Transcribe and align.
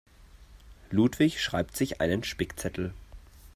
Ludwig 0.89 1.39
schreibt 1.43 1.77
sich 1.77 2.01
einen 2.01 2.23
Spickzettel. 2.23 2.91